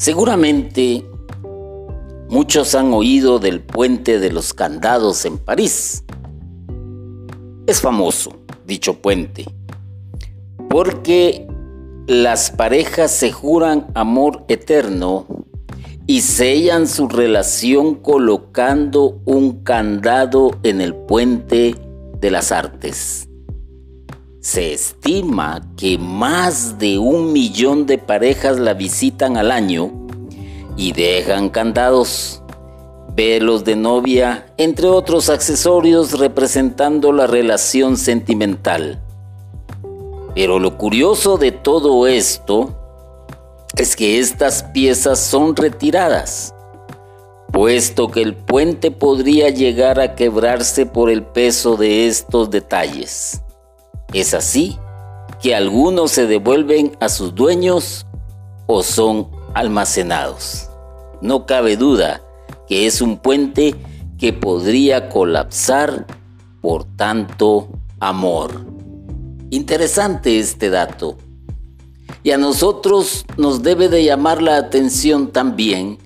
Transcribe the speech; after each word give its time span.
Seguramente 0.00 1.04
muchos 2.30 2.74
han 2.74 2.94
oído 2.94 3.38
del 3.38 3.60
puente 3.60 4.18
de 4.18 4.32
los 4.32 4.54
candados 4.54 5.26
en 5.26 5.36
París. 5.36 6.04
Es 7.66 7.82
famoso 7.82 8.32
dicho 8.66 8.94
puente 8.94 9.44
porque 10.70 11.46
las 12.06 12.50
parejas 12.50 13.10
se 13.10 13.30
juran 13.30 13.88
amor 13.92 14.46
eterno 14.48 15.26
y 16.06 16.22
sellan 16.22 16.88
su 16.88 17.06
relación 17.06 17.96
colocando 17.96 19.20
un 19.26 19.62
candado 19.64 20.52
en 20.62 20.80
el 20.80 20.94
puente 20.94 21.74
de 22.18 22.30
las 22.30 22.52
artes. 22.52 23.29
Se 24.42 24.72
estima 24.72 25.60
que 25.76 25.98
más 25.98 26.78
de 26.78 26.98
un 26.98 27.30
millón 27.30 27.84
de 27.84 27.98
parejas 27.98 28.58
la 28.58 28.72
visitan 28.72 29.36
al 29.36 29.50
año 29.50 29.92
y 30.78 30.92
dejan 30.92 31.50
candados, 31.50 32.42
velos 33.14 33.64
de 33.64 33.76
novia, 33.76 34.46
entre 34.56 34.86
otros 34.86 35.28
accesorios 35.28 36.18
representando 36.18 37.12
la 37.12 37.26
relación 37.26 37.98
sentimental. 37.98 39.02
Pero 40.34 40.58
lo 40.58 40.78
curioso 40.78 41.36
de 41.36 41.52
todo 41.52 42.06
esto 42.06 42.74
es 43.76 43.94
que 43.94 44.20
estas 44.20 44.62
piezas 44.62 45.20
son 45.20 45.54
retiradas, 45.54 46.54
puesto 47.52 48.08
que 48.08 48.22
el 48.22 48.34
puente 48.34 48.90
podría 48.90 49.50
llegar 49.50 50.00
a 50.00 50.14
quebrarse 50.14 50.86
por 50.86 51.10
el 51.10 51.24
peso 51.24 51.76
de 51.76 52.06
estos 52.06 52.48
detalles. 52.48 53.42
Es 54.12 54.34
así 54.34 54.78
que 55.40 55.54
algunos 55.54 56.10
se 56.10 56.26
devuelven 56.26 56.96
a 57.00 57.08
sus 57.08 57.34
dueños 57.34 58.06
o 58.66 58.82
son 58.82 59.28
almacenados. 59.54 60.68
No 61.22 61.46
cabe 61.46 61.76
duda 61.76 62.22
que 62.68 62.86
es 62.86 63.00
un 63.00 63.18
puente 63.18 63.74
que 64.18 64.32
podría 64.32 65.08
colapsar 65.08 66.06
por 66.60 66.84
tanto 66.84 67.68
amor. 68.00 68.66
Interesante 69.50 70.38
este 70.38 70.70
dato. 70.70 71.16
Y 72.22 72.32
a 72.32 72.38
nosotros 72.38 73.24
nos 73.36 73.62
debe 73.62 73.88
de 73.88 74.04
llamar 74.04 74.42
la 74.42 74.56
atención 74.56 75.32
también 75.32 75.98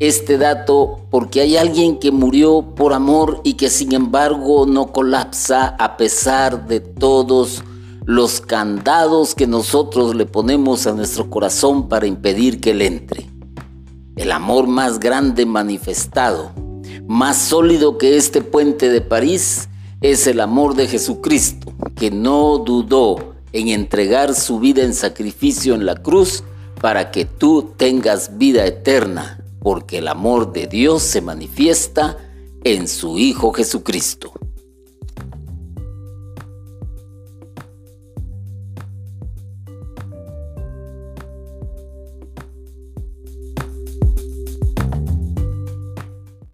este 0.00 0.38
dato 0.38 1.00
porque 1.10 1.40
hay 1.40 1.56
alguien 1.56 1.98
que 1.98 2.12
murió 2.12 2.62
por 2.76 2.92
amor 2.92 3.40
y 3.42 3.54
que 3.54 3.68
sin 3.68 3.92
embargo 3.92 4.64
no 4.64 4.92
colapsa 4.92 5.74
a 5.78 5.96
pesar 5.96 6.68
de 6.68 6.80
todos 6.80 7.64
los 8.04 8.40
candados 8.40 9.34
que 9.34 9.46
nosotros 9.46 10.14
le 10.14 10.24
ponemos 10.24 10.86
a 10.86 10.92
nuestro 10.92 11.28
corazón 11.28 11.88
para 11.88 12.06
impedir 12.06 12.60
que 12.60 12.70
él 12.70 12.82
entre. 12.82 13.28
El 14.16 14.30
amor 14.32 14.68
más 14.68 15.00
grande 15.00 15.46
manifestado, 15.46 16.52
más 17.06 17.36
sólido 17.36 17.98
que 17.98 18.16
este 18.16 18.40
puente 18.40 18.88
de 18.88 19.00
París, 19.00 19.68
es 20.00 20.28
el 20.28 20.40
amor 20.40 20.76
de 20.76 20.86
Jesucristo, 20.86 21.72
que 21.96 22.12
no 22.12 22.58
dudó 22.58 23.34
en 23.52 23.68
entregar 23.68 24.34
su 24.34 24.60
vida 24.60 24.82
en 24.82 24.94
sacrificio 24.94 25.74
en 25.74 25.86
la 25.86 25.96
cruz 25.96 26.44
para 26.80 27.10
que 27.10 27.24
tú 27.24 27.72
tengas 27.76 28.38
vida 28.38 28.64
eterna 28.64 29.38
porque 29.60 29.98
el 29.98 30.08
amor 30.08 30.52
de 30.52 30.66
Dios 30.66 31.02
se 31.02 31.20
manifiesta 31.20 32.16
en 32.64 32.88
su 32.88 33.18
Hijo 33.18 33.52
Jesucristo. 33.52 34.32